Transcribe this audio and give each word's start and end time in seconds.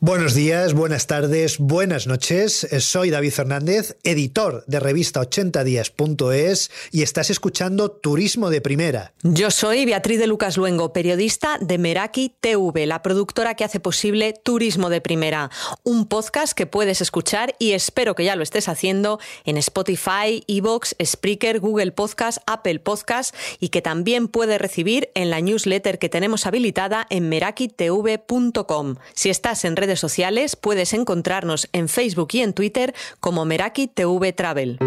Buenos 0.00 0.34
días, 0.34 0.74
buenas 0.74 1.06
tardes, 1.06 1.58
buenas 1.58 2.08
noches. 2.08 2.66
Soy 2.80 3.10
David 3.10 3.30
Fernández, 3.30 3.96
editor 4.02 4.64
de 4.66 4.80
revista 4.80 5.20
80días.es 5.20 6.70
y 6.90 7.02
estás 7.02 7.30
escuchando 7.30 7.92
Turismo 7.92 8.50
de 8.50 8.60
Primera. 8.60 9.14
Yo 9.22 9.52
soy 9.52 9.86
Beatriz 9.86 10.18
de 10.18 10.26
Lucas 10.26 10.56
Luengo, 10.56 10.92
periodista 10.92 11.58
de 11.60 11.78
Meraki 11.78 12.34
TV, 12.40 12.86
la 12.86 13.02
productora 13.02 13.54
que 13.54 13.62
hace 13.62 13.78
posible 13.78 14.34
Turismo 14.34 14.90
de 14.90 15.00
Primera, 15.00 15.50
un 15.84 16.06
podcast 16.06 16.54
que 16.54 16.66
puedes 16.66 17.00
escuchar 17.00 17.54
y 17.60 17.70
espero 17.70 18.16
que 18.16 18.24
ya 18.24 18.34
lo 18.34 18.42
estés 18.42 18.68
haciendo 18.68 19.20
en 19.44 19.56
Spotify, 19.56 20.42
Evox, 20.48 20.96
Spreaker, 21.02 21.60
Google 21.60 21.92
Podcast, 21.92 22.38
Apple 22.46 22.80
Podcast 22.80 23.34
y 23.60 23.68
que 23.68 23.80
también 23.80 24.26
puedes 24.26 24.60
recibir 24.60 25.10
en 25.14 25.30
la 25.30 25.40
newsletter 25.40 26.00
que 26.00 26.08
tenemos 26.08 26.46
habilitada 26.46 27.06
en 27.10 27.28
merakitv.com. 27.28 28.96
Si 29.14 29.30
estás 29.30 29.64
en 29.64 29.76
sociales 30.00 30.56
puedes 30.56 30.92
encontrarnos 30.94 31.68
en 31.72 31.88
Facebook 31.88 32.28
y 32.32 32.40
en 32.40 32.54
Twitter 32.54 32.94
como 33.20 33.44
Meraki 33.44 33.86
TV 33.86 34.32
Travel. 34.32 34.78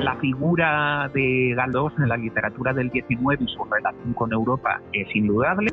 La 0.00 0.16
figura 0.20 1.10
de 1.12 1.54
Galdós 1.56 1.92
en 1.98 2.08
la 2.08 2.16
literatura 2.16 2.72
del 2.72 2.90
19 2.90 3.44
y 3.44 3.48
su 3.52 3.64
relación 3.64 4.14
con 4.14 4.32
Europa 4.32 4.80
es 4.92 5.08
indudable 5.14 5.72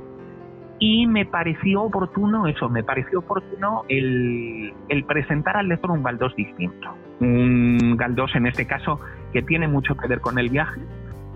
y 0.79 1.07
me 1.07 1.25
pareció 1.25 1.83
oportuno 1.83 2.47
eso, 2.47 2.69
me 2.69 2.83
pareció 2.83 3.19
oportuno 3.19 3.83
el, 3.89 4.73
presentar 5.05 5.57
al 5.57 5.67
lector 5.67 5.91
un 5.91 6.03
Galdós 6.03 6.35
distinto. 6.35 6.95
Un 7.19 7.97
Galdós 7.97 8.33
en 8.35 8.47
este 8.47 8.65
caso 8.65 8.99
que 9.33 9.41
tiene 9.41 9.67
mucho 9.67 9.95
que 9.95 10.07
ver 10.07 10.21
con 10.21 10.39
el 10.39 10.49
viaje. 10.49 10.79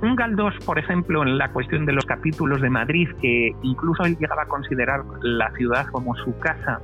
Un 0.02 0.16
Galdós, 0.16 0.56
por 0.66 0.80
ejemplo, 0.80 1.24
en 1.24 1.38
la 1.38 1.52
cuestión 1.52 1.86
de 1.86 1.92
los 1.92 2.06
capítulos 2.06 2.62
de 2.62 2.70
Madrid, 2.70 3.10
que 3.22 3.52
incluso 3.62 4.04
él 4.04 4.18
llegaba 4.18 4.44
a 4.44 4.48
considerar 4.48 5.04
la 5.22 5.52
ciudad 5.52 5.88
como 5.92 6.16
su 6.16 6.38
casa, 6.40 6.80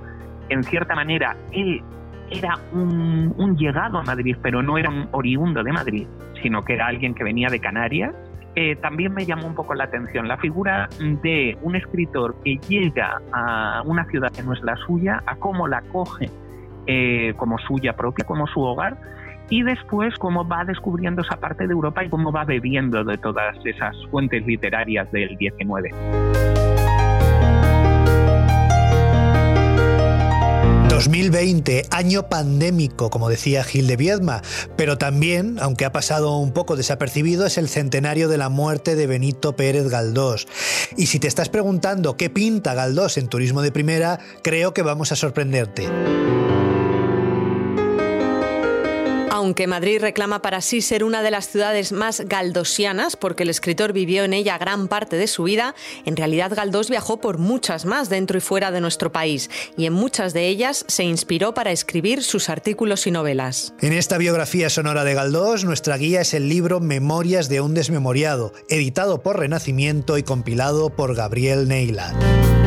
en 0.50 0.64
cierta 0.64 0.96
manera, 0.96 1.38
él 1.52 1.82
era 2.30 2.56
un, 2.74 3.34
un 3.38 3.58
llegado 3.58 4.00
a 4.00 4.04
Madrid, 4.04 4.36
pero 4.42 4.62
no 4.62 4.78
era 4.78 4.90
un 4.90 5.08
oriundo 5.12 5.64
de 5.64 5.72
Madrid, 5.72 6.08
sino 6.42 6.64
que 6.64 6.74
era 6.74 6.88
alguien 6.88 7.14
que 7.14 7.24
venía 7.24 7.48
de 7.50 7.60
Canarias 7.60 8.14
eh, 8.56 8.76
también 8.78 9.14
me 9.14 9.26
llamó 9.26 9.48
un 9.48 9.56
poco 9.56 9.74
la 9.74 9.86
atención 9.86 10.28
la 10.28 10.38
figura 10.38 10.90
de 11.00 11.58
un 11.62 11.76
escritor 11.76 12.36
que 12.44 12.58
llega 12.68 13.22
a 13.32 13.84
una 13.86 14.06
ciudad 14.06 14.32
que 14.32 14.44
no 14.44 14.54
es 14.54 14.62
la 14.64 14.76
suya, 14.76 15.22
a 15.26 15.36
cómo 15.36 15.68
la 15.68 15.82
coge 15.84 16.30
eh, 16.88 17.34
como 17.38 17.60
suya 17.60 17.94
propia, 17.96 18.26
como 18.26 18.48
su 18.48 18.62
hogar, 18.62 18.98
y 19.50 19.64
después 19.64 20.16
cómo 20.18 20.48
va 20.48 20.64
descubriendo 20.66 21.22
esa 21.22 21.38
parte 21.40 21.68
de 21.68 21.74
Europa 21.74 22.04
y 22.04 22.10
cómo 22.10 22.32
va 22.32 22.46
bebiendo 22.46 23.04
de 23.04 23.18
todas 23.18 23.56
esas 23.66 23.96
fuentes 24.10 24.46
literarias 24.46 25.12
del 25.12 25.36
19. 25.38 25.92
2020, 31.00 31.86
año 31.92 32.28
pandémico, 32.28 33.10
como 33.10 33.30
decía 33.30 33.64
Gil 33.64 33.88
de 33.88 33.96
Viedma, 33.96 34.42
pero 34.76 34.98
también, 34.98 35.56
aunque 35.62 35.86
ha 35.86 35.94
pasado 35.94 36.36
un 36.36 36.52
poco 36.52 36.76
desapercibido, 36.76 37.46
es 37.46 37.58
el 37.58 37.70
centenario 37.70 38.28
de 38.28 38.38
la 38.38 38.50
muerte 38.50 38.98
de 38.98 39.08
Benito 39.08 39.56
Pérez 39.56 39.88
Galdós. 39.88 40.46
Y 40.98 41.06
si 41.06 41.18
te 41.18 41.30
estás 41.30 41.48
preguntando 41.48 42.18
qué 42.18 42.30
pinta 42.30 42.74
Galdós 42.74 43.18
en 43.18 43.30
turismo 43.30 43.62
de 43.62 43.72
primera, 43.72 44.20
creo 44.44 44.74
que 44.74 44.82
vamos 44.82 45.14
a 45.14 45.16
sorprenderte. 45.16 45.88
Aunque 49.40 49.68
Madrid 49.68 50.02
reclama 50.02 50.42
para 50.42 50.60
sí 50.60 50.82
ser 50.82 51.02
una 51.06 51.22
de 51.22 51.32
las 51.32 51.48
ciudades 51.48 51.94
más 51.94 52.20
galdosianas, 52.26 53.16
porque 53.16 53.44
el 53.44 53.50
escritor 53.50 53.94
vivió 53.94 54.26
en 54.26 54.34
ella 54.34 54.58
gran 54.58 54.90
parte 54.90 55.16
de 55.16 55.28
su 55.28 55.44
vida, 55.44 55.76
en 56.04 56.18
realidad 56.18 56.52
Galdós 56.54 56.90
viajó 56.90 57.22
por 57.22 57.38
muchas 57.38 57.86
más 57.86 58.10
dentro 58.10 58.38
y 58.38 58.42
fuera 58.42 58.70
de 58.70 58.82
nuestro 58.82 59.14
país, 59.14 59.50
y 59.78 59.86
en 59.86 59.94
muchas 59.94 60.34
de 60.34 60.50
ellas 60.50 60.84
se 60.90 61.06
inspiró 61.06 61.54
para 61.54 61.72
escribir 61.72 62.22
sus 62.22 62.50
artículos 62.50 63.08
y 63.08 63.12
novelas. 63.12 63.74
En 63.80 63.94
esta 63.94 64.18
biografía 64.18 64.70
sonora 64.70 65.06
de 65.06 65.14
Galdós, 65.14 65.64
nuestra 65.64 65.96
guía 65.96 66.20
es 66.20 66.34
el 66.34 66.50
libro 66.50 66.82
Memorias 66.82 67.48
de 67.48 67.62
un 67.62 67.74
desmemoriado, 67.74 68.52
editado 68.68 69.24
por 69.24 69.40
Renacimiento 69.40 70.18
y 70.18 70.24
compilado 70.24 70.90
por 70.90 71.16
Gabriel 71.16 71.70
Neila. 71.70 72.59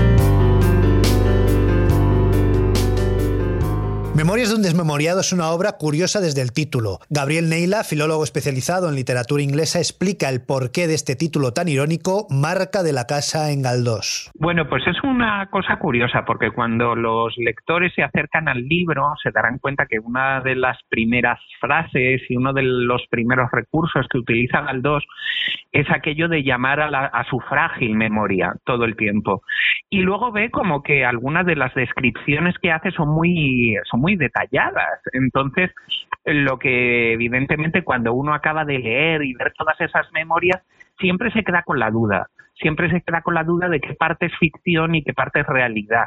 Memorias 4.23 4.51
de 4.51 4.55
un 4.55 4.63
desmemoriado 4.63 5.19
es 5.19 5.33
una 5.33 5.51
obra 5.51 5.73
curiosa 5.81 6.21
desde 6.21 6.43
el 6.43 6.53
título. 6.53 7.01
Gabriel 7.11 7.51
Neila, 7.51 7.83
filólogo 7.83 8.23
especializado 8.23 8.89
en 8.89 8.95
literatura 8.95 9.43
inglesa, 9.43 9.81
explica 9.81 10.29
el 10.29 10.47
porqué 10.47 10.87
de 10.87 10.95
este 10.95 11.17
título 11.17 11.51
tan 11.51 11.67
irónico, 11.67 12.29
Marca 12.31 12.85
de 12.85 12.93
la 12.93 13.09
Casa 13.11 13.51
en 13.51 13.63
Galdós. 13.63 14.31
Bueno, 14.39 14.69
pues 14.69 14.87
es 14.87 15.03
una 15.03 15.49
cosa 15.51 15.75
curiosa, 15.81 16.23
porque 16.25 16.53
cuando 16.53 16.95
los 16.95 17.35
lectores 17.37 17.93
se 17.97 18.05
acercan 18.05 18.47
al 18.47 18.63
libro, 18.63 19.13
se 19.21 19.33
darán 19.33 19.59
cuenta 19.59 19.87
que 19.91 19.99
una 19.99 20.41
de 20.41 20.55
las 20.55 20.79
primeras 20.89 21.41
frases 21.61 22.23
y 22.29 22.37
uno 22.37 22.53
de 22.53 22.63
los 22.63 23.03
primeros 23.11 23.51
recursos 23.51 24.07
que 24.09 24.19
utiliza 24.19 24.61
Galdós 24.61 25.03
es 25.73 25.91
aquello 25.91 26.29
de 26.29 26.45
llamar 26.45 26.79
a, 26.79 27.07
a 27.07 27.25
su 27.25 27.41
frágil 27.41 27.97
memoria 27.97 28.55
todo 28.65 28.85
el 28.85 28.95
tiempo. 28.95 29.43
Y 29.91 30.01
luego 30.01 30.31
ve 30.31 30.51
como 30.51 30.83
que 30.83 31.05
algunas 31.05 31.45
de 31.45 31.57
las 31.57 31.75
descripciones 31.75 32.55
que 32.63 32.71
hace 32.71 32.93
son 32.93 33.09
muy, 33.09 33.75
son 33.91 34.01
muy 34.01 34.12
detalladas. 34.17 35.01
Entonces, 35.13 35.71
lo 36.25 36.59
que 36.59 37.13
evidentemente 37.13 37.83
cuando 37.83 38.15
uno 38.15 38.35
acaba 38.35 38.65
de 38.65 38.79
leer 38.79 39.23
y 39.25 39.35
ver 39.35 39.53
todas 39.57 39.81
esas 39.81 40.11
memorias, 40.13 40.63
siempre 40.99 41.31
se 41.33 41.43
queda 41.43 41.63
con 41.63 41.79
la 41.79 41.91
duda, 41.91 42.29
siempre 42.55 42.91
se 42.91 43.01
queda 43.03 43.23
con 43.23 43.35
la 43.35 43.45
duda 43.45 43.69
de 43.69 43.81
qué 43.81 43.95
parte 43.95 44.27
es 44.27 44.33
ficción 44.39 44.95
y 44.95 45.03
qué 45.03 45.13
parte 45.13 45.41
es 45.41 45.47
realidad. 45.47 46.07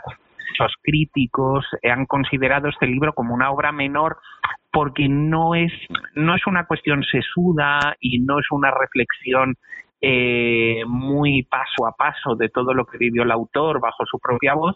Los 0.60 0.74
críticos 0.82 1.66
han 1.84 2.06
considerado 2.06 2.70
este 2.70 2.88
libro 2.88 3.14
como 3.14 3.34
una 3.34 3.52
obra 3.52 3.72
menor 3.72 4.18
porque 4.72 5.08
no 5.10 5.56
es, 5.56 5.72
no 6.16 6.36
es 6.36 6.46
una 6.48 6.66
cuestión 6.66 7.04
sesuda 7.04 7.96
y 8.00 8.20
no 8.20 8.40
es 8.40 8.46
una 8.52 8.72
reflexión 8.72 9.56
eh, 10.02 10.84
muy 10.88 11.44
paso 11.44 11.88
a 11.88 11.94
paso 11.94 12.36
de 12.36 12.50
todo 12.50 12.74
lo 12.74 12.86
que 12.86 12.98
vivió 12.98 13.24
el 13.24 13.32
autor 13.32 13.80
bajo 13.80 14.06
su 14.06 14.20
propia 14.20 14.54
voz, 14.54 14.76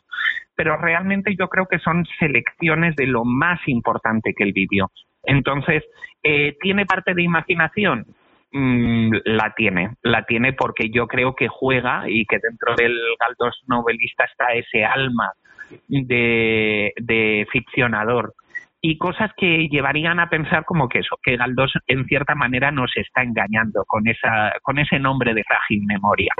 pero 0.55 0.77
realmente 0.77 1.35
yo 1.37 1.47
creo 1.47 1.67
que 1.67 1.79
son 1.79 2.05
selecciones 2.17 2.95
de 2.95 3.07
lo 3.07 3.25
más 3.25 3.59
importante 3.67 4.33
que 4.33 4.43
él 4.43 4.53
vivió. 4.53 4.91
Entonces, 5.23 5.83
eh, 6.23 6.57
¿tiene 6.61 6.85
parte 6.85 7.13
de 7.13 7.23
imaginación? 7.23 8.05
Mm, 8.51 9.11
la 9.25 9.53
tiene, 9.55 9.91
la 10.01 10.25
tiene 10.25 10.53
porque 10.53 10.89
yo 10.89 11.07
creo 11.07 11.35
que 11.35 11.47
juega 11.47 12.05
y 12.07 12.25
que 12.25 12.39
dentro 12.41 12.75
del 12.75 12.97
Galdós 13.19 13.61
novelista 13.67 14.23
está 14.23 14.53
ese 14.53 14.83
alma 14.83 15.33
de, 15.87 16.93
de 16.95 17.47
ficcionador 17.51 18.33
y 18.81 18.97
cosas 18.97 19.31
que 19.35 19.67
llevarían 19.67 20.19
a 20.19 20.29
pensar 20.29 20.65
como 20.65 20.87
que 20.87 20.99
eso, 20.99 21.17
que 21.21 21.35
Galdós 21.35 21.73
en 21.87 22.05
cierta 22.05 22.35
manera 22.35 22.71
nos 22.71 22.91
está 22.95 23.23
engañando 23.23 23.83
con, 23.85 24.07
esa, 24.07 24.53
con 24.61 24.79
ese 24.79 24.99
nombre 24.99 25.33
de 25.33 25.43
frágil 25.43 25.83
memoria. 25.85 26.33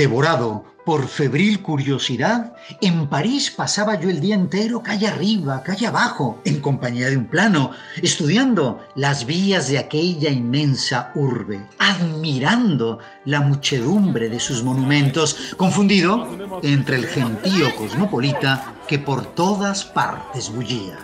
Devorado 0.00 0.64
por 0.86 1.08
febril 1.08 1.60
curiosidad, 1.60 2.54
en 2.80 3.06
París 3.10 3.50
pasaba 3.50 4.00
yo 4.00 4.08
el 4.08 4.18
día 4.18 4.34
entero 4.34 4.82
calle 4.82 5.06
arriba, 5.06 5.62
calle 5.62 5.88
abajo, 5.88 6.40
en 6.46 6.58
compañía 6.62 7.10
de 7.10 7.18
un 7.18 7.26
plano, 7.26 7.72
estudiando 8.00 8.82
las 8.94 9.26
vías 9.26 9.68
de 9.68 9.76
aquella 9.76 10.30
inmensa 10.30 11.12
urbe, 11.14 11.60
admirando 11.78 12.98
la 13.26 13.42
muchedumbre 13.42 14.30
de 14.30 14.40
sus 14.40 14.62
monumentos, 14.64 15.52
confundido 15.58 16.26
entre 16.62 16.96
el 16.96 17.06
gentío 17.06 17.76
cosmopolita 17.76 18.76
que 18.88 18.98
por 18.98 19.26
todas 19.34 19.84
partes 19.84 20.50
bullía. 20.50 20.96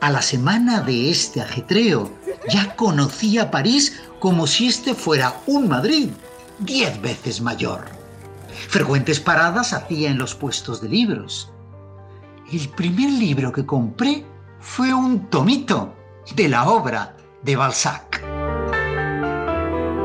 A 0.00 0.10
la 0.10 0.20
semana 0.20 0.80
de 0.80 1.12
este 1.12 1.40
ajetreo, 1.40 2.10
ya 2.52 2.74
conocía 2.74 3.52
París 3.52 4.00
como 4.18 4.48
si 4.48 4.66
este 4.66 4.94
fuera 4.94 5.36
un 5.46 5.68
Madrid 5.68 6.10
diez 6.58 7.00
veces 7.00 7.40
mayor. 7.40 7.93
Frecuentes 8.68 9.20
paradas 9.20 9.72
hacía 9.72 10.10
en 10.10 10.18
los 10.18 10.34
puestos 10.34 10.80
de 10.80 10.88
libros. 10.88 11.52
El 12.52 12.68
primer 12.70 13.10
libro 13.10 13.52
que 13.52 13.66
compré 13.66 14.24
fue 14.60 14.92
un 14.92 15.28
tomito 15.28 15.94
de 16.34 16.48
la 16.48 16.68
obra 16.68 17.16
de 17.42 17.56
Balzac. 17.56 18.13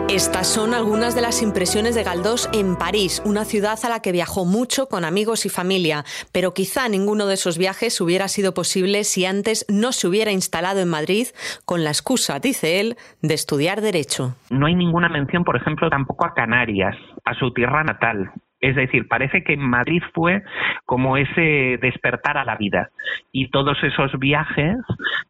Estas 0.09 0.47
son 0.47 0.73
algunas 0.73 1.13
de 1.13 1.21
las 1.21 1.43
impresiones 1.43 1.93
de 1.93 2.03
Galdós 2.03 2.49
en 2.51 2.75
París, 2.77 3.21
una 3.27 3.45
ciudad 3.45 3.77
a 3.83 3.89
la 3.89 4.01
que 4.01 4.11
viajó 4.11 4.43
mucho 4.43 4.87
con 4.87 5.05
amigos 5.05 5.45
y 5.45 5.49
familia, 5.49 6.03
pero 6.33 6.55
quizá 6.55 6.89
ninguno 6.89 7.27
de 7.27 7.35
esos 7.35 7.59
viajes 7.59 8.01
hubiera 8.01 8.27
sido 8.27 8.55
posible 8.55 9.03
si 9.03 9.25
antes 9.25 9.67
no 9.69 9.91
se 9.91 10.07
hubiera 10.07 10.31
instalado 10.31 10.79
en 10.79 10.89
Madrid 10.89 11.27
con 11.63 11.83
la 11.83 11.91
excusa, 11.91 12.39
dice 12.39 12.79
él, 12.79 12.95
de 13.21 13.35
estudiar 13.35 13.81
Derecho. 13.81 14.33
No 14.49 14.65
hay 14.65 14.73
ninguna 14.73 15.09
mención, 15.09 15.43
por 15.43 15.55
ejemplo, 15.55 15.91
tampoco 15.91 16.25
a 16.25 16.33
Canarias, 16.33 16.95
a 17.23 17.35
su 17.35 17.53
tierra 17.53 17.83
natal. 17.83 18.31
Es 18.61 18.75
decir, 18.75 19.07
parece 19.07 19.43
que 19.43 19.55
Madrid 19.55 20.01
fue 20.13 20.43
como 20.85 21.15
ese 21.15 21.77
despertar 21.81 22.37
a 22.37 22.43
la 22.43 22.57
vida 22.57 22.89
y 23.31 23.49
todos 23.49 23.77
esos 23.83 24.11
viajes 24.19 24.75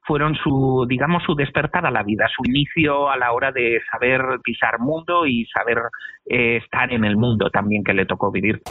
fueron 0.01 0.35
su, 0.35 0.85
digamos, 0.89 1.23
su 1.23 1.35
despertar 1.35 1.85
a 1.85 1.91
la 1.91 2.01
vida, 2.01 2.27
su 2.35 2.43
inicio 2.49 3.09
a 3.09 3.17
la 3.17 3.31
hora 3.31 3.51
de 3.51 3.81
saber 3.91 4.21
pisar 4.43 4.79
mundo 4.79 5.27
y 5.27 5.45
saber 5.45 5.77
eh, 6.25 6.57
estar 6.57 6.91
en 6.91 7.05
el 7.05 7.17
mundo 7.17 7.49
también 7.51 7.83
que 7.83 7.93
le 7.93 8.05
tocó 8.05 8.31
vivir. 8.31 8.61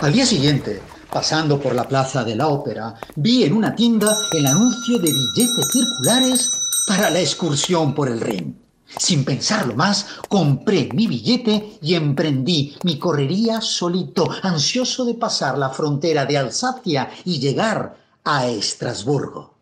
Al 0.00 0.12
día 0.12 0.26
siguiente, 0.26 0.80
pasando 1.10 1.60
por 1.60 1.74
la 1.74 1.88
plaza 1.88 2.24
de 2.24 2.36
la 2.36 2.48
ópera, 2.48 2.94
vi 3.16 3.44
en 3.44 3.54
una 3.54 3.74
tienda 3.74 4.08
el 4.32 4.46
anuncio 4.46 4.98
de 4.98 5.10
billetes 5.10 5.72
circulares 5.72 6.84
para 6.86 7.10
la 7.10 7.20
excursión 7.20 7.94
por 7.94 8.08
el 8.08 8.20
Rin. 8.20 8.63
Sin 8.86 9.24
pensarlo 9.24 9.74
más, 9.74 10.06
compré 10.28 10.88
mi 10.92 11.06
billete 11.06 11.78
y 11.82 11.94
emprendí 11.94 12.76
mi 12.84 12.98
correría 12.98 13.60
solito, 13.60 14.28
ansioso 14.42 15.04
de 15.04 15.14
pasar 15.14 15.58
la 15.58 15.70
frontera 15.70 16.24
de 16.26 16.38
Alsacia 16.38 17.10
y 17.24 17.40
llegar 17.40 17.96
a 18.24 18.46
Estrasburgo. 18.46 19.54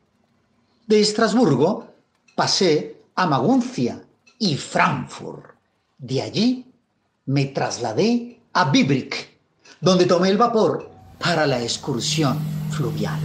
De 0.86 1.00
Estrasburgo 1.00 1.86
pasé 2.34 3.02
a 3.14 3.26
Maguncia 3.26 4.02
y 4.38 4.56
Frankfurt. 4.56 5.44
De 5.98 6.20
allí 6.20 6.66
me 7.26 7.46
trasladé 7.46 8.40
a 8.52 8.70
Biebrich, 8.70 9.38
donde 9.80 10.06
tomé 10.06 10.28
el 10.28 10.36
vapor 10.36 10.90
para 11.18 11.46
la 11.46 11.62
excursión 11.62 12.38
fluvial. 12.70 13.20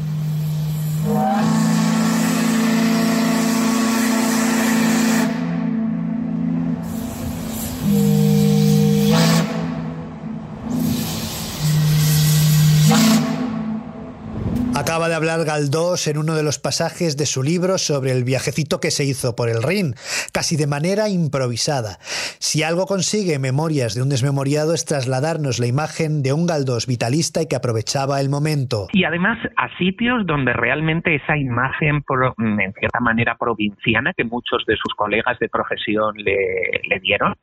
De 15.07 15.15
hablar 15.15 15.45
Galdós 15.45 16.07
en 16.07 16.17
uno 16.17 16.35
de 16.35 16.43
los 16.43 16.59
pasajes 16.59 17.15
de 17.15 17.25
su 17.25 17.41
libro 17.41 17.77
sobre 17.77 18.11
el 18.11 18.25
viajecito 18.25 18.81
que 18.81 18.91
se 18.91 19.05
hizo 19.05 19.37
por 19.37 19.47
el 19.47 19.63
Rin, 19.63 19.95
casi 20.33 20.57
de 20.57 20.67
manera 20.67 21.07
improvisada. 21.07 21.97
Si 22.39 22.61
algo 22.61 22.87
consigue 22.87 23.39
Memorias 23.39 23.95
de 23.95 24.01
un 24.01 24.09
desmemoriado 24.09 24.73
es 24.73 24.83
trasladarnos 24.83 25.59
la 25.59 25.67
imagen 25.67 26.23
de 26.23 26.33
un 26.33 26.45
Galdós 26.45 26.87
vitalista 26.87 27.41
y 27.41 27.47
que 27.47 27.55
aprovechaba 27.55 28.19
el 28.19 28.27
momento. 28.29 28.87
Y 28.91 29.05
además 29.05 29.37
a 29.55 29.69
sitios 29.77 30.25
donde 30.25 30.51
realmente 30.51 31.15
esa 31.15 31.37
imagen, 31.37 32.03
en 32.37 32.73
cierta 32.73 32.99
manera 32.99 33.37
provinciana, 33.37 34.11
que 34.11 34.25
muchos 34.25 34.65
de 34.67 34.75
sus 34.75 34.93
colegas 34.93 35.39
de 35.39 35.47
profesión 35.47 36.15
le, 36.17 36.99
dieron, 36.99 37.35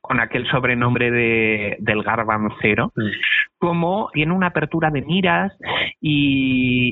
con 0.00 0.20
aquel 0.20 0.46
sobrenombre 0.50 1.10
de, 1.10 1.76
del 1.80 2.02
garbancero, 2.02 2.92
mm. 2.96 3.58
como 3.58 4.10
tiene 4.12 4.32
una 4.32 4.48
apertura 4.48 4.90
de 4.90 5.02
miras 5.02 5.52
y 6.00 6.10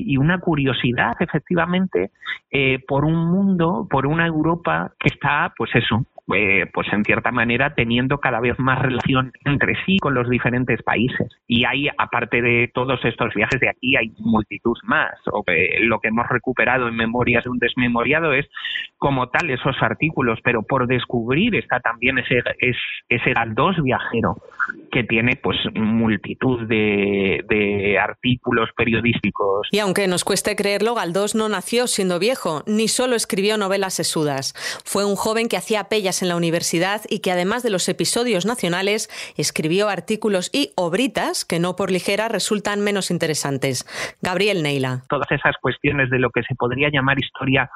y, 0.07 0.17
una 0.17 0.39
curiosidad, 0.39 1.13
efectivamente, 1.19 2.11
eh, 2.51 2.79
por 2.87 3.05
un 3.05 3.31
mundo, 3.31 3.87
por 3.89 4.05
una 4.05 4.25
Europa 4.25 4.91
que 4.99 5.09
está, 5.09 5.53
pues 5.57 5.71
eso, 5.75 6.05
eh, 6.35 6.65
pues 6.73 6.87
en 6.91 7.03
cierta 7.03 7.31
manera 7.31 7.73
teniendo 7.73 8.19
cada 8.19 8.39
vez 8.39 8.57
más 8.59 8.81
relación 8.81 9.31
entre 9.45 9.73
sí 9.85 9.97
con 9.99 10.13
los 10.13 10.29
diferentes 10.29 10.81
países. 10.83 11.27
Y 11.47 11.65
hay, 11.65 11.87
aparte 11.97 12.41
de 12.41 12.69
todos 12.73 12.99
estos 13.03 13.33
viajes 13.33 13.59
de 13.59 13.69
aquí, 13.69 13.95
hay 13.95 14.11
multitud 14.19 14.77
más. 14.83 15.13
O, 15.31 15.43
lo 15.81 15.99
que 15.99 16.09
hemos 16.09 16.27
recuperado 16.27 16.87
en 16.87 16.95
Memorias 16.95 17.43
de 17.43 17.49
un 17.49 17.59
desmemoriado 17.59 18.33
es 18.33 18.45
como 18.97 19.29
tal 19.29 19.49
esos 19.49 19.75
artículos, 19.81 20.39
pero 20.43 20.63
por 20.63 20.87
descubrir 20.87 21.55
está 21.55 21.79
también 21.79 22.17
ese, 22.19 22.43
es, 22.59 22.77
ese 23.07 23.33
Galdós 23.33 23.81
viajero 23.81 24.35
que 24.91 25.03
tiene 25.03 25.35
pues 25.35 25.57
multitud 25.73 26.67
de, 26.67 27.43
de 27.47 27.97
artículos 27.97 28.69
periodísticos. 28.75 29.67
Y 29.71 29.79
aunque 29.79 30.07
nos 30.07 30.23
cueste 30.23 30.55
creerlo, 30.55 30.95
Galdós 30.95 31.35
no 31.35 31.49
nació 31.49 31.87
siendo 31.87 32.19
viejo, 32.19 32.63
ni 32.67 32.87
solo 32.87 33.15
escribió 33.15 33.57
novelas 33.57 33.93
sesudas. 33.93 34.53
Fue 34.85 35.05
un 35.05 35.15
joven 35.15 35.47
que 35.47 35.57
hacía 35.57 35.85
pellas 35.85 36.18
en 36.21 36.29
la 36.29 36.35
universidad 36.35 37.01
y 37.09 37.19
que 37.19 37.31
además 37.31 37.63
de 37.63 37.69
los 37.69 37.87
episodios 37.89 38.45
nacionales 38.45 39.09
escribió 39.37 39.89
artículos 39.89 40.49
y 40.53 40.71
obritas 40.75 41.45
que 41.45 41.59
no 41.59 41.75
por 41.75 41.91
ligera 41.91 42.27
resultan 42.27 42.81
menos 42.81 43.11
interesantes. 43.11 43.85
Gabriel 44.21 44.63
Neila. 44.63 45.03
Todas 45.09 45.31
esas 45.31 45.55
cuestiones 45.61 46.09
de 46.09 46.19
lo 46.19 46.29
que 46.29 46.43
se 46.43 46.55
podría 46.55 46.89
llamar 46.89 47.19
historia 47.19 47.69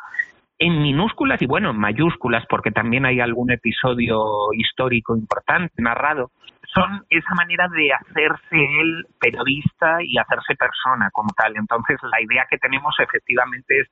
en 0.59 0.81
minúsculas 0.81 1.41
y 1.41 1.45
bueno, 1.45 1.71
en 1.71 1.77
mayúsculas, 1.77 2.45
porque 2.47 2.71
también 2.71 3.05
hay 3.05 3.19
algún 3.19 3.51
episodio 3.51 4.53
histórico 4.53 5.15
importante 5.15 5.81
narrado, 5.81 6.31
son 6.73 7.05
esa 7.09 7.35
manera 7.35 7.67
de 7.67 7.91
hacerse 7.93 8.55
él 8.81 9.05
periodista 9.19 9.97
y 10.01 10.17
hacerse 10.17 10.55
persona 10.55 11.09
como 11.11 11.29
tal. 11.37 11.55
Entonces, 11.55 11.99
la 12.03 12.21
idea 12.21 12.47
que 12.49 12.57
tenemos 12.57 12.95
efectivamente 12.99 13.81
es 13.81 13.87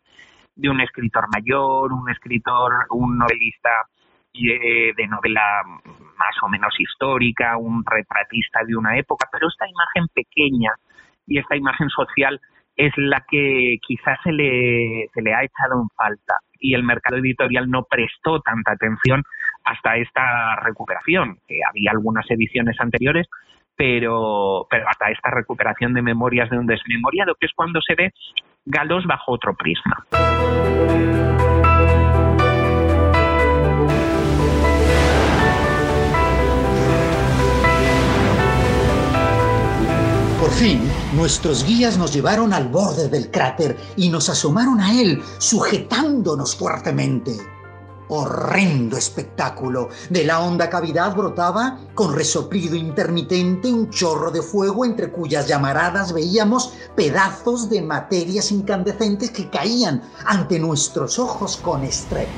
de 0.56 0.69
un 0.69 0.81
escritor 0.81 1.25
mayor, 1.33 1.94
un 1.94 2.09
escritor, 2.09 2.86
un 2.89 3.18
novelista 3.18 3.69
de 4.33 5.07
novela 5.07 5.61
más 5.65 6.35
o 6.43 6.47
menos 6.47 6.73
histórica, 6.79 7.57
un 7.57 7.83
retratista 7.85 8.63
de 8.65 8.75
una 8.75 8.97
época, 8.97 9.27
pero 9.31 9.47
esta 9.47 9.67
imagen 9.67 10.07
pequeña 10.13 10.71
y 11.27 11.39
esta 11.39 11.55
imagen 11.55 11.89
social 11.89 12.39
es 12.75 12.93
la 12.97 13.23
que 13.29 13.77
quizás 13.85 14.17
se 14.23 14.31
le, 14.31 15.07
se 15.13 15.21
le 15.21 15.33
ha 15.33 15.43
echado 15.43 15.81
en 15.81 15.89
falta 15.89 16.35
y 16.59 16.73
el 16.73 16.83
mercado 16.83 17.17
editorial 17.17 17.69
no 17.69 17.83
prestó 17.83 18.39
tanta 18.39 18.73
atención 18.73 19.23
hasta 19.65 19.97
esta 19.97 20.55
recuperación, 20.57 21.39
que 21.47 21.59
había 21.67 21.91
algunas 21.91 22.29
ediciones 22.29 22.79
anteriores, 22.79 23.27
pero, 23.75 24.67
pero 24.69 24.87
hasta 24.87 25.09
esta 25.11 25.31
recuperación 25.31 25.93
de 25.93 26.01
memorias 26.01 26.49
de 26.49 26.57
un 26.57 26.67
desmemoriado, 26.67 27.35
que 27.39 27.47
es 27.47 27.53
cuando 27.55 27.81
se 27.81 27.95
ve 27.95 28.11
Galos 28.65 29.05
bajo 29.05 29.31
otro 29.31 29.55
prisma. 29.55 30.05
Nuestros 41.15 41.65
guías 41.65 41.97
nos 41.97 42.13
llevaron 42.13 42.53
al 42.53 42.67
borde 42.67 43.09
del 43.09 43.31
cráter 43.31 43.75
y 43.95 44.09
nos 44.09 44.29
asomaron 44.29 44.79
a 44.79 44.93
él, 44.93 45.19
sujetándonos 45.39 46.55
fuertemente. 46.55 47.35
Horrendo 48.09 48.95
espectáculo. 48.95 49.89
De 50.11 50.23
la 50.23 50.39
honda 50.39 50.69
cavidad 50.69 51.15
brotaba, 51.15 51.79
con 51.95 52.13
resoplido 52.13 52.75
intermitente, 52.75 53.74
un 53.74 53.89
chorro 53.89 54.29
de 54.29 54.43
fuego 54.43 54.86
entre 54.86 55.12
cuyas 55.12 55.47
llamaradas 55.47 56.13
veíamos 56.13 56.74
pedazos 56.95 57.67
de 57.67 57.81
materias 57.81 58.51
incandescentes 58.51 59.31
que 59.31 59.50
caían 59.50 60.03
ante 60.25 60.59
nuestros 60.59 61.17
ojos 61.17 61.57
con 61.57 61.83
estrépito. 61.83 62.38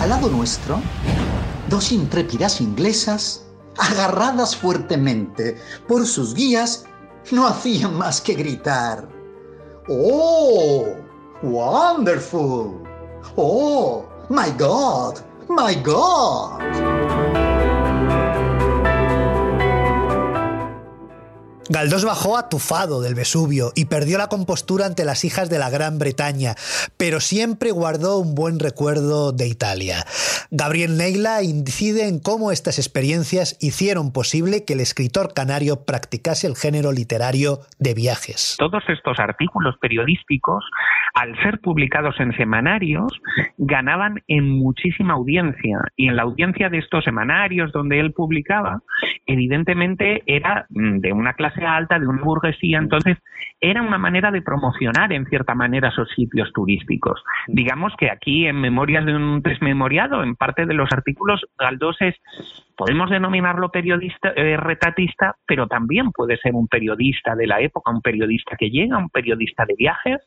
Al 0.00 0.08
lado 0.08 0.28
nuestro, 0.28 0.80
dos 1.68 1.90
intrépidas 1.90 2.60
inglesas 2.60 3.41
agarradas 3.78 4.56
fuertemente 4.56 5.56
por 5.88 6.06
sus 6.06 6.34
guías, 6.34 6.84
no 7.30 7.46
hacían 7.46 7.96
más 7.96 8.20
que 8.20 8.34
gritar. 8.34 9.08
¡Oh! 9.88 10.86
¡Wonderful! 11.42 12.82
¡Oh! 13.36 14.04
¡My 14.28 14.50
God! 14.58 15.18
¡My 15.48 15.74
God! 15.82 17.01
Galdós 21.72 22.04
bajó 22.04 22.36
atufado 22.36 23.00
del 23.00 23.14
Vesubio 23.14 23.72
y 23.74 23.86
perdió 23.86 24.18
la 24.18 24.28
compostura 24.28 24.84
ante 24.84 25.06
las 25.06 25.24
hijas 25.24 25.48
de 25.48 25.58
la 25.58 25.70
Gran 25.70 25.98
Bretaña, 25.98 26.52
pero 26.98 27.18
siempre 27.18 27.70
guardó 27.70 28.18
un 28.18 28.34
buen 28.34 28.60
recuerdo 28.60 29.32
de 29.32 29.48
Italia. 29.48 30.04
Gabriel 30.50 30.98
Neila 30.98 31.42
incide 31.42 32.08
en 32.08 32.20
cómo 32.20 32.52
estas 32.52 32.78
experiencias 32.78 33.56
hicieron 33.58 34.12
posible 34.12 34.66
que 34.66 34.74
el 34.74 34.80
escritor 34.80 35.32
canario 35.32 35.86
practicase 35.86 36.46
el 36.46 36.56
género 36.56 36.92
literario 36.92 37.60
de 37.78 37.94
viajes. 37.94 38.56
Todos 38.58 38.84
estos 38.88 39.18
artículos 39.18 39.74
periodísticos, 39.80 40.62
al 41.14 41.34
ser 41.42 41.58
publicados 41.60 42.20
en 42.20 42.36
semanarios, 42.36 43.18
ganaban 43.56 44.20
en 44.28 44.46
muchísima 44.58 45.14
audiencia. 45.14 45.78
Y 45.96 46.08
en 46.08 46.16
la 46.16 46.24
audiencia 46.24 46.68
de 46.68 46.80
estos 46.80 47.02
semanarios 47.04 47.72
donde 47.72 47.98
él 47.98 48.12
publicaba, 48.12 48.82
evidentemente 49.24 50.22
era 50.26 50.66
mm, 50.68 50.98
de 50.98 51.12
una 51.14 51.32
clase 51.32 51.61
alta, 51.66 51.98
de 51.98 52.06
una 52.06 52.22
burguesía, 52.22 52.78
entonces 52.78 53.18
era 53.60 53.82
una 53.82 53.98
manera 53.98 54.30
de 54.30 54.42
promocionar 54.42 55.12
en 55.12 55.26
cierta 55.26 55.54
manera 55.54 55.88
esos 55.88 56.08
sitios 56.10 56.52
turísticos. 56.52 57.22
Digamos 57.46 57.92
que 57.96 58.10
aquí 58.10 58.46
en 58.46 58.60
Memorias 58.60 59.04
de 59.06 59.14
un 59.14 59.42
desmemoriado, 59.42 60.22
en 60.22 60.36
parte 60.36 60.66
de 60.66 60.74
los 60.74 60.90
artículos, 60.92 61.44
Galdós 61.58 61.96
es, 62.00 62.16
podemos 62.76 63.10
denominarlo 63.10 63.70
periodista, 63.70 64.32
eh, 64.34 64.56
retratista, 64.56 65.36
pero 65.46 65.66
también 65.66 66.10
puede 66.12 66.36
ser 66.38 66.54
un 66.54 66.68
periodista 66.68 67.34
de 67.34 67.46
la 67.46 67.60
época, 67.60 67.92
un 67.92 68.02
periodista 68.02 68.56
que 68.56 68.70
llega, 68.70 68.98
un 68.98 69.10
periodista 69.10 69.64
de 69.64 69.74
viajes, 69.76 70.20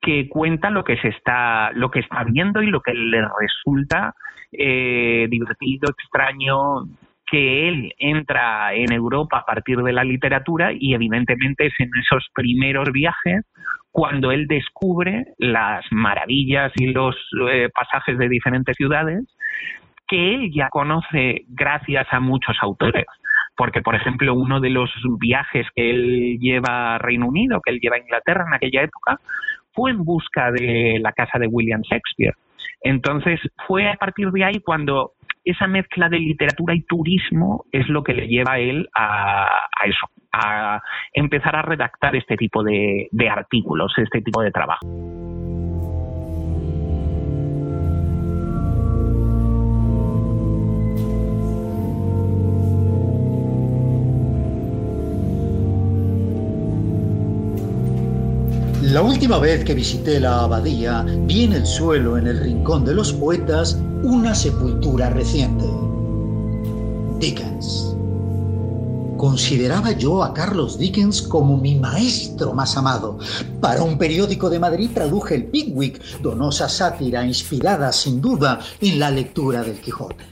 que 0.00 0.28
cuenta 0.28 0.70
lo 0.70 0.84
que 0.84 0.96
se 0.98 1.08
está, 1.08 1.70
lo 1.72 1.90
que 1.90 2.00
está 2.00 2.24
viendo 2.24 2.62
y 2.62 2.66
lo 2.66 2.80
que 2.80 2.94
le 2.94 3.22
resulta 3.40 4.14
eh, 4.52 5.26
divertido, 5.30 5.90
extraño, 5.90 6.84
que 7.26 7.68
él 7.68 7.92
entra 7.98 8.74
en 8.74 8.92
Europa 8.92 9.38
a 9.38 9.44
partir 9.44 9.78
de 9.78 9.92
la 9.92 10.04
literatura 10.04 10.72
y 10.72 10.94
evidentemente 10.94 11.66
es 11.66 11.74
en 11.78 11.90
esos 12.00 12.28
primeros 12.34 12.90
viajes 12.92 13.44
cuando 13.90 14.32
él 14.32 14.46
descubre 14.48 15.24
las 15.38 15.84
maravillas 15.92 16.72
y 16.74 16.92
los 16.92 17.14
eh, 17.48 17.68
pasajes 17.72 18.18
de 18.18 18.28
diferentes 18.28 18.76
ciudades 18.76 19.24
que 20.08 20.34
él 20.34 20.50
ya 20.52 20.68
conoce 20.68 21.44
gracias 21.48 22.06
a 22.10 22.20
muchos 22.20 22.56
autores. 22.60 23.06
Porque, 23.56 23.82
por 23.82 23.94
ejemplo, 23.94 24.34
uno 24.34 24.60
de 24.60 24.70
los 24.70 24.90
viajes 25.20 25.66
que 25.76 25.90
él 25.90 26.38
lleva 26.40 26.96
a 26.96 26.98
Reino 26.98 27.28
Unido, 27.28 27.60
que 27.64 27.70
él 27.70 27.78
lleva 27.80 27.96
a 27.96 28.00
Inglaterra 28.00 28.44
en 28.48 28.54
aquella 28.54 28.82
época, 28.82 29.20
fue 29.72 29.92
en 29.92 30.04
busca 30.04 30.50
de 30.50 30.98
la 31.00 31.12
casa 31.12 31.38
de 31.38 31.46
William 31.46 31.82
Shakespeare. 31.82 32.34
Entonces, 32.82 33.40
fue 33.66 33.88
a 33.88 33.94
partir 33.94 34.30
de 34.30 34.44
ahí 34.44 34.60
cuando 34.60 35.12
esa 35.44 35.66
mezcla 35.66 36.08
de 36.08 36.18
literatura 36.18 36.74
y 36.74 36.82
turismo 36.82 37.66
es 37.70 37.88
lo 37.88 38.02
que 38.02 38.14
le 38.14 38.26
lleva 38.26 38.54
a 38.54 38.58
él 38.58 38.88
a, 38.94 39.68
eso, 39.84 40.08
a 40.32 40.80
empezar 41.12 41.54
a 41.54 41.62
redactar 41.62 42.16
este 42.16 42.36
tipo 42.36 42.62
de, 42.62 43.08
de 43.10 43.28
artículos, 43.28 43.92
este 43.98 44.22
tipo 44.22 44.42
de 44.42 44.50
trabajo. 44.50 44.86
La 58.82 59.02
última 59.02 59.38
vez 59.40 59.64
que 59.64 59.74
visité 59.74 60.20
la 60.20 60.44
abadía, 60.44 61.04
vi 61.04 61.44
en 61.44 61.54
el 61.54 61.66
suelo, 61.66 62.16
en 62.16 62.28
el 62.28 62.38
rincón 62.38 62.84
de 62.84 62.94
los 62.94 63.12
poetas, 63.12 63.82
una 64.04 64.34
sepultura 64.34 65.08
reciente. 65.08 65.64
Dickens. 67.18 67.96
Consideraba 69.16 69.92
yo 69.92 70.22
a 70.22 70.34
Carlos 70.34 70.76
Dickens 70.76 71.22
como 71.22 71.56
mi 71.56 71.76
maestro 71.76 72.52
más 72.52 72.76
amado. 72.76 73.18
Para 73.62 73.82
un 73.82 73.96
periódico 73.96 74.50
de 74.50 74.58
Madrid 74.58 74.90
traduje 74.92 75.36
el 75.36 75.46
Pickwick, 75.46 76.20
donosa 76.20 76.68
sátira 76.68 77.24
inspirada 77.24 77.90
sin 77.92 78.20
duda 78.20 78.60
en 78.82 78.98
la 78.98 79.10
lectura 79.10 79.62
del 79.62 79.80
Quijote. 79.80 80.24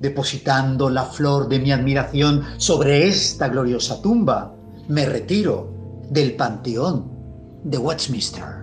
Depositando 0.00 0.90
la 0.90 1.06
flor 1.06 1.48
de 1.48 1.58
mi 1.58 1.72
admiración 1.72 2.44
sobre 2.58 3.08
esta 3.08 3.48
gloriosa 3.48 4.00
tumba, 4.00 4.54
me 4.86 5.06
retiro 5.06 6.06
del 6.08 6.36
panteón 6.36 7.10
de 7.64 7.78
Westminster. 7.78 8.57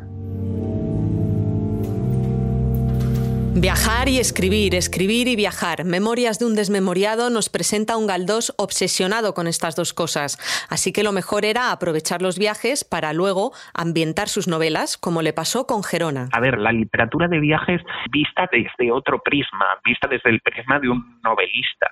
Viajar 3.57 4.09
y 4.09 4.19
escribir, 4.19 4.75
escribir 4.75 5.29
y 5.29 5.37
viajar. 5.37 5.85
Memorias 5.85 6.39
de 6.39 6.45
un 6.45 6.55
desmemoriado 6.55 7.29
nos 7.29 7.47
presenta 7.47 7.95
un 7.95 8.05
Galdós 8.05 8.53
obsesionado 8.57 9.33
con 9.33 9.47
estas 9.47 9.77
dos 9.77 9.93
cosas. 9.93 10.35
Así 10.69 10.91
que 10.91 11.03
lo 11.03 11.13
mejor 11.13 11.45
era 11.45 11.71
aprovechar 11.71 12.21
los 12.21 12.37
viajes 12.37 12.83
para 12.83 13.13
luego 13.13 13.53
ambientar 13.73 14.27
sus 14.27 14.49
novelas, 14.49 14.97
como 14.97 15.21
le 15.21 15.31
pasó 15.31 15.67
con 15.67 15.83
Gerona. 15.83 16.27
A 16.33 16.41
ver, 16.41 16.59
la 16.59 16.73
literatura 16.73 17.29
de 17.29 17.39
viajes 17.39 17.81
vista 18.11 18.49
desde 18.51 18.91
otro 18.91 19.21
prisma, 19.23 19.67
vista 19.85 20.09
desde 20.09 20.31
el 20.31 20.41
prisma 20.41 20.77
de 20.81 20.89
un 20.89 21.21
novelista, 21.23 21.91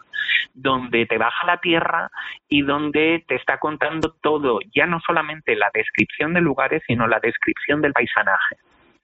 donde 0.53 1.05
te 1.05 1.17
baja 1.17 1.47
la 1.47 1.61
tierra 1.61 2.11
y 2.49 2.63
donde 2.63 3.23
te 3.25 3.35
está 3.35 3.57
contando 3.59 4.13
todo, 4.21 4.59
ya 4.75 4.85
no 4.85 4.99
solamente 4.99 5.55
la 5.55 5.71
descripción 5.73 6.33
de 6.33 6.41
lugares, 6.41 6.83
sino 6.85 7.07
la 7.07 7.21
descripción 7.21 7.81
del 7.81 7.93
paisanaje 7.93 8.57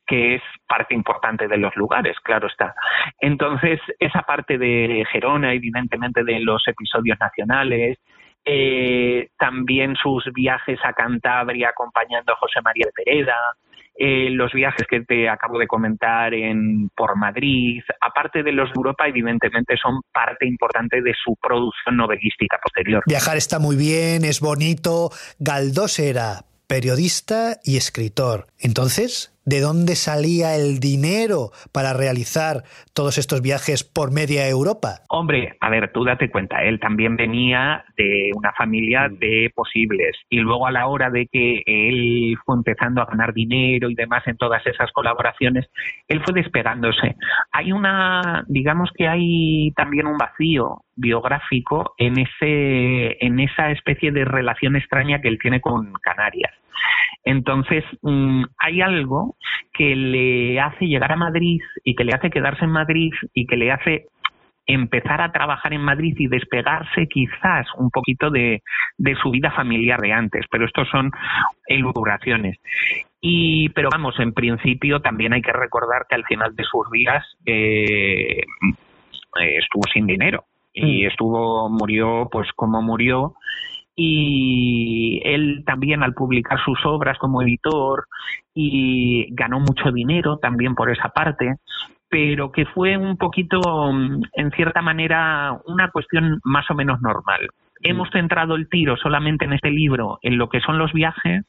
que 0.10 0.36
es 0.36 0.42
parte 0.68 0.96
importante 0.96 1.48
de 1.48 1.58
los 1.58 1.76
lugares, 1.76 2.18
claro 2.24 2.48
está. 2.48 2.74
Entonces, 3.20 3.80
esa 4.00 4.24
parte 4.24 4.58
de 4.58 5.06
Gerona, 5.12 5.54
evidentemente 5.54 6.24
de 6.24 6.40
los 6.40 6.68
episodios 6.68 7.18
nacionales, 7.20 8.00
eh, 8.44 9.30
también 9.38 9.96
sus 9.96 10.24
viajes 10.34 10.80
a 10.84 10.94
Cantabria 10.94 11.70
acompañando 11.70 12.34
a 12.34 12.38
José 12.38 12.60
María 12.64 12.88
de 12.88 13.04
Pereda, 13.04 13.38
eh, 14.02 14.30
los 14.32 14.52
viajes 14.54 14.88
que 14.90 15.02
te 15.02 15.30
acabo 15.30 15.60
de 15.60 15.68
comentar 15.68 16.34
en 16.34 16.90
por 16.96 17.16
Madrid, 17.18 17.84
aparte 18.02 18.42
de 18.42 18.52
los 18.54 18.70
de 18.70 18.74
Europa, 18.78 19.08
evidentemente 19.08 19.76
son 19.78 20.02
parte 20.12 20.48
importante 20.48 21.02
de 21.02 21.14
su 21.22 21.36
producción 21.36 21.98
novelística 21.98 22.58
posterior. 22.64 23.04
Viajar 23.06 23.38
está 23.38 23.60
muy 23.60 23.76
bien, 23.76 24.24
es 24.24 24.40
bonito. 24.40 25.10
Galdós 25.38 26.00
era 26.00 26.46
periodista 26.70 27.58
y 27.64 27.78
escritor. 27.78 28.48
Entonces, 28.60 29.34
¿de 29.50 29.62
dónde 29.62 29.96
salía 29.96 30.56
el 30.56 30.80
dinero 30.80 31.50
para 31.74 31.94
realizar 31.94 32.64
todos 32.94 33.18
estos 33.18 33.42
viajes 33.42 33.84
por 33.84 34.14
media 34.14 34.48
Europa? 34.48 35.02
Hombre, 35.10 35.58
a 35.60 35.70
ver, 35.72 35.92
tú 35.92 36.04
date 36.04 36.30
cuenta, 36.30 36.62
él 36.62 36.80
también 36.80 37.16
venía 37.16 37.84
de 37.98 38.30
una 38.36 38.54
familia 38.54 39.10
mm. 39.10 39.18
de 39.18 39.52
posibles 39.56 40.16
y 40.30 40.38
luego 40.38 40.68
a 40.68 40.72
la 40.72 40.86
hora 40.86 41.10
de 41.10 41.28
que 41.32 41.64
él 41.66 42.38
fue 42.46 42.58
empezando 42.58 43.02
a 43.02 43.06
ganar 43.06 43.34
dinero 43.34 43.90
y 43.90 43.96
demás 43.96 44.22
en 44.28 44.38
todas 44.38 44.66
esas 44.68 44.92
colaboraciones, 44.92 45.66
él 46.08 46.22
fue 46.24 46.34
despegándose. 46.36 47.16
Hay 47.52 47.72
una, 47.72 48.46
digamos 48.48 48.92
que 48.96 49.08
hay 49.08 49.72
también 49.76 50.06
un 50.06 50.18
vacío 50.18 50.84
biográfico 50.96 51.96
en 51.98 52.20
ese 52.20 53.26
en 53.26 53.40
esa 53.40 53.72
especie 53.72 54.12
de 54.12 54.26
relación 54.26 54.76
extraña 54.76 55.22
que 55.22 55.30
él 55.30 55.40
tiene 55.42 55.60
con 55.60 55.94
Canarias. 56.04 56.54
Entonces, 57.24 57.84
mm, 58.02 58.44
hay 58.58 58.82
algo 58.82 59.36
que 59.74 59.96
le 59.96 60.60
hace 60.60 60.88
llegar 60.88 61.12
a 61.12 61.18
Madrid 61.18 61.62
y 61.84 61.96
que 61.96 62.04
le 62.04 62.14
hace 62.14 62.30
quedarse 62.30 62.66
en 62.66 62.72
Madrid 62.72 63.12
y 63.34 63.46
que 63.46 63.58
le 63.58 63.72
hace 63.72 64.08
empezar 64.66 65.20
a 65.20 65.32
trabajar 65.32 65.74
en 65.74 65.82
Madrid 65.82 66.16
y 66.20 66.28
despegarse 66.28 67.08
quizás 67.08 67.66
un 67.78 67.90
poquito 67.90 68.30
de, 68.30 68.62
su 69.22 69.32
vida 69.32 69.52
familiar 69.52 70.00
de 70.00 70.14
antes, 70.14 70.46
pero 70.52 70.66
estos 70.66 70.88
son 70.90 71.12
elucubraciones. 71.66 72.58
Y, 73.20 73.70
pero 73.70 73.90
vamos, 73.92 74.20
en 74.20 74.32
principio 74.32 75.02
también 75.02 75.34
hay 75.34 75.42
que 75.42 75.52
recordar 75.52 76.06
que 76.08 76.16
al 76.16 76.24
final 76.26 76.56
de 76.56 76.64
sus 76.64 76.90
días 76.92 77.26
eh, 77.48 78.44
estuvo 79.58 79.84
sin 79.92 80.06
dinero 80.06 80.46
y 80.72 81.04
mm. 81.04 81.08
estuvo, 81.08 81.70
murió 81.70 82.30
pues 82.32 82.48
como 82.56 82.82
murió 82.84 83.34
y 84.02 85.22
él 85.26 85.64
también 85.66 86.04
al 86.04 86.14
publicar 86.14 86.58
sus 86.64 86.80
obras 86.86 87.18
como 87.18 87.42
editor 87.42 88.06
y 88.54 89.28
ganó 89.32 89.60
mucho 89.60 89.92
dinero 89.92 90.38
también 90.38 90.74
por 90.74 90.90
esa 90.90 91.10
parte 91.10 91.56
pero 92.10 92.52
que 92.52 92.66
fue 92.66 92.98
un 92.98 93.18
poquito 93.18 93.62
en 94.34 94.52
cierta 94.56 94.82
manera 94.82 95.60
una 95.68 95.92
cuestión 95.92 96.40
más 96.44 96.66
o 96.72 96.74
menos 96.74 97.00
normal. 97.02 97.50
Hemos 97.82 98.10
centrado 98.10 98.56
el 98.56 98.68
tiro 98.68 98.98
solamente 98.98 99.46
en 99.46 99.54
este 99.54 99.70
libro 99.70 100.18
en 100.24 100.40
lo 100.40 100.50
que 100.50 100.60
son 100.60 100.80
los 100.80 100.92
viajes, 100.92 101.46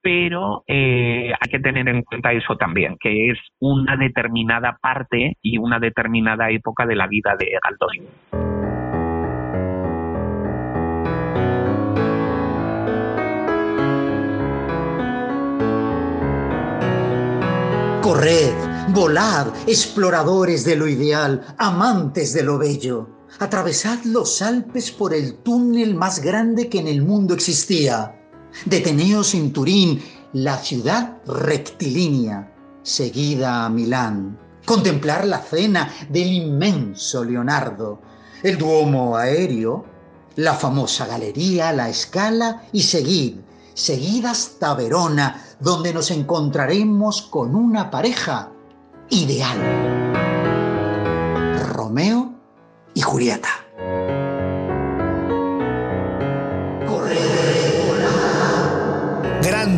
pero 0.00 0.62
eh, 0.68 1.32
hay 1.38 1.50
que 1.50 1.58
tener 1.58 1.88
en 1.88 2.02
cuenta 2.02 2.32
eso 2.32 2.56
también, 2.56 2.96
que 3.00 3.30
es 3.30 3.38
una 3.58 3.96
determinada 3.96 4.78
parte 4.80 5.36
y 5.42 5.58
una 5.58 5.80
determinada 5.80 6.48
época 6.50 6.86
de 6.86 6.94
la 6.94 7.08
vida 7.08 7.34
de 7.36 7.58
Galdós. 7.60 8.47
Corred, 18.08 18.54
volad, 18.94 19.48
exploradores 19.66 20.64
de 20.64 20.76
lo 20.76 20.88
ideal, 20.88 21.54
amantes 21.58 22.32
de 22.32 22.42
lo 22.42 22.56
bello. 22.56 23.06
Atravesad 23.38 23.98
los 24.04 24.40
Alpes 24.40 24.90
por 24.90 25.12
el 25.12 25.40
túnel 25.40 25.94
más 25.94 26.20
grande 26.20 26.70
que 26.70 26.78
en 26.78 26.88
el 26.88 27.02
mundo 27.02 27.34
existía. 27.34 28.18
Deteneos 28.64 29.34
en 29.34 29.52
Turín, 29.52 30.02
la 30.32 30.56
ciudad 30.56 31.18
rectilínea, 31.26 32.50
seguida 32.82 33.66
a 33.66 33.68
Milán. 33.68 34.38
contemplar 34.64 35.26
la 35.26 35.42
cena 35.42 35.92
del 36.08 36.32
inmenso 36.32 37.22
Leonardo, 37.22 38.00
el 38.42 38.56
Duomo 38.56 39.18
aéreo, 39.18 39.84
la 40.36 40.54
famosa 40.54 41.06
galería, 41.06 41.74
la 41.74 41.90
escala 41.90 42.62
y 42.72 42.84
seguir, 42.84 43.44
seguir 43.78 44.26
hasta 44.26 44.74
Verona, 44.74 45.40
donde 45.60 45.94
nos 45.94 46.10
encontraremos 46.10 47.22
con 47.22 47.54
una 47.54 47.90
pareja 47.90 48.50
ideal. 49.08 49.56
Romeo 51.72 52.34
y 52.94 53.00
Julieta. 53.00 53.67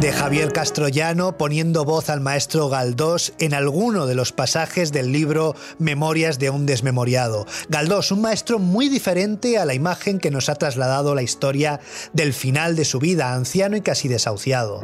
Grande 0.00 0.18
Javier 0.18 0.52
Castrollano 0.54 1.36
poniendo 1.36 1.84
voz 1.84 2.08
al 2.08 2.22
maestro 2.22 2.70
Galdós 2.70 3.34
en 3.38 3.52
alguno 3.52 4.06
de 4.06 4.14
los 4.14 4.32
pasajes 4.32 4.92
del 4.92 5.12
libro 5.12 5.54
Memorias 5.78 6.38
de 6.38 6.48
un 6.48 6.64
desmemoriado. 6.64 7.44
Galdós, 7.68 8.10
un 8.10 8.22
maestro 8.22 8.58
muy 8.58 8.88
diferente 8.88 9.58
a 9.58 9.66
la 9.66 9.74
imagen 9.74 10.18
que 10.18 10.30
nos 10.30 10.48
ha 10.48 10.54
trasladado 10.54 11.14
la 11.14 11.20
historia 11.20 11.80
del 12.14 12.32
final 12.32 12.76
de 12.76 12.86
su 12.86 12.98
vida, 12.98 13.34
anciano 13.34 13.76
y 13.76 13.82
casi 13.82 14.08
desahuciado. 14.08 14.80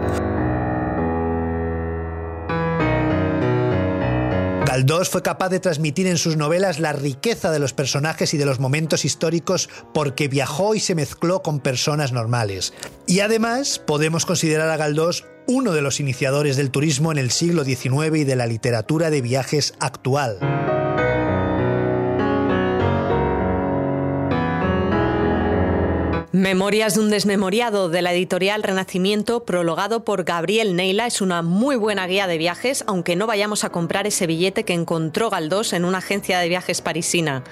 Galdós 4.77 5.09
fue 5.09 5.23
capaz 5.23 5.49
de 5.49 5.59
transmitir 5.59 6.07
en 6.07 6.19
sus 6.19 6.37
novelas 6.37 6.81
la 6.81 6.93
riqueza 6.93 7.51
de 7.51 7.59
los 7.59 7.73
personajes 7.73 8.35
y 8.35 8.37
de 8.37 8.45
los 8.45 8.61
momentos 8.61 9.07
históricos 9.07 9.71
porque 9.95 10.29
viajó 10.29 10.75
y 10.75 10.81
se 10.81 10.95
mezcló 10.95 11.41
con 11.43 11.61
personas 11.61 12.13
normales. 12.13 12.75
Y 13.07 13.21
además 13.21 13.79
podemos 13.79 14.27
considerar 14.27 14.69
a 14.69 14.77
Galdós 14.77 15.25
uno 15.47 15.73
de 15.73 15.81
los 15.81 15.99
iniciadores 15.99 16.59
del 16.59 16.71
turismo 16.71 17.11
en 17.11 17.17
el 17.17 17.31
siglo 17.31 17.65
XIX 17.65 18.19
y 18.19 18.25
de 18.25 18.37
la 18.37 18.47
literatura 18.47 19.09
de 19.09 19.23
viajes 19.23 19.73
actual. 19.81 20.76
Memorias 26.37 26.93
de 26.93 27.01
un 27.01 27.09
desmemoriado 27.09 27.89
de 27.89 28.03
la 28.03 28.13
editorial 28.13 28.63
Renacimiento, 28.63 29.47
prologado 29.47 30.05
por 30.05 30.25
Gabriel 30.25 30.77
Neila, 30.77 31.07
es 31.07 31.23
una 31.23 31.41
muy 31.41 31.77
buena 31.77 32.07
guía 32.07 32.27
de 32.27 32.37
viajes, 32.37 32.85
aunque 32.87 33.17
no 33.17 33.27
vayamos 33.27 33.65
a 33.65 33.71
comprar 33.71 34.07
ese 34.07 34.27
billete 34.27 34.65
que 34.65 34.75
encontró 34.75 35.31
Galdós 35.31 35.73
en 35.73 35.87
una 35.87 35.97
agencia 35.97 36.39
de 36.39 36.51
viajes 36.51 36.83
parisina. 36.83 37.43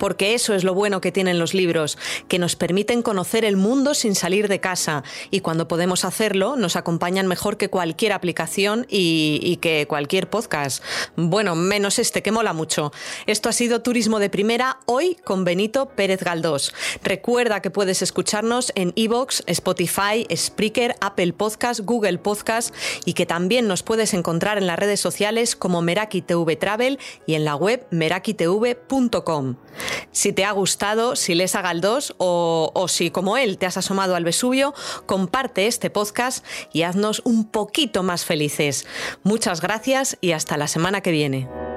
Porque 0.00 0.34
eso 0.34 0.52
es 0.52 0.64
lo 0.64 0.74
bueno 0.74 1.00
que 1.00 1.12
tienen 1.12 1.38
los 1.38 1.54
libros, 1.54 1.96
que 2.26 2.40
nos 2.40 2.56
permiten 2.56 3.02
conocer 3.02 3.44
el 3.44 3.56
mundo 3.56 3.94
sin 3.94 4.16
salir 4.16 4.48
de 4.48 4.58
casa, 4.58 5.04
y 5.30 5.38
cuando 5.38 5.68
podemos 5.68 6.04
hacerlo, 6.04 6.56
nos 6.56 6.74
acompañan 6.74 7.28
mejor 7.28 7.56
que 7.56 7.70
cualquier 7.70 8.12
aplicación 8.12 8.84
y, 8.90 9.38
y 9.44 9.58
que 9.58 9.86
cualquier 9.86 10.28
podcast. 10.28 10.82
Bueno, 11.14 11.54
menos 11.54 12.00
este, 12.00 12.20
que 12.20 12.32
mola 12.32 12.52
mucho. 12.52 12.90
Esto 13.26 13.48
ha 13.48 13.52
sido 13.52 13.82
Turismo 13.82 14.18
de 14.18 14.28
Primera, 14.28 14.80
hoy 14.86 15.18
con 15.22 15.44
Benito 15.44 15.90
Pérez 15.90 16.24
Galdós. 16.24 16.74
Recuerda 17.04 17.62
que 17.62 17.70
puedes 17.70 18.02
escuchar 18.02 18.23
escucharnos 18.24 18.72
en 18.74 18.94
Evox, 18.96 19.42
Spotify, 19.46 20.26
Spreaker, 20.34 20.96
Apple 21.02 21.34
Podcast, 21.34 21.80
Google 21.80 22.16
Podcast 22.16 22.74
y 23.04 23.12
que 23.12 23.26
también 23.26 23.68
nos 23.68 23.82
puedes 23.82 24.14
encontrar 24.14 24.56
en 24.56 24.66
las 24.66 24.78
redes 24.78 24.98
sociales 24.98 25.56
como 25.56 25.82
Meraki 25.82 26.22
TV 26.22 26.56
Travel 26.56 26.98
y 27.26 27.34
en 27.34 27.44
la 27.44 27.54
web 27.54 27.86
merakitv.com. 27.90 29.56
Si 30.10 30.32
te 30.32 30.46
ha 30.46 30.52
gustado, 30.52 31.16
si 31.16 31.34
les 31.34 31.54
haga 31.54 31.70
el 31.70 31.82
2 31.82 32.14
o, 32.16 32.70
o 32.72 32.88
si 32.88 33.10
como 33.10 33.36
él 33.36 33.58
te 33.58 33.66
has 33.66 33.76
asomado 33.76 34.16
al 34.16 34.24
Vesubio, 34.24 34.72
comparte 35.04 35.66
este 35.66 35.90
podcast 35.90 36.46
y 36.72 36.80
haznos 36.80 37.20
un 37.26 37.44
poquito 37.44 38.02
más 38.02 38.24
felices. 38.24 38.86
Muchas 39.22 39.60
gracias 39.60 40.16
y 40.22 40.32
hasta 40.32 40.56
la 40.56 40.66
semana 40.66 41.02
que 41.02 41.10
viene. 41.10 41.73